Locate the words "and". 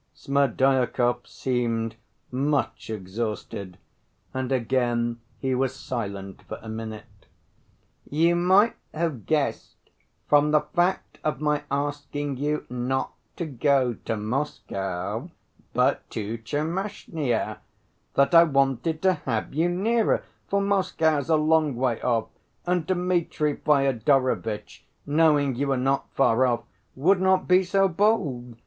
4.33-4.51, 22.65-22.87